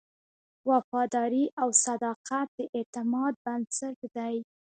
[0.69, 4.35] وفاداري او صداقت د اعتماد بنسټ دی.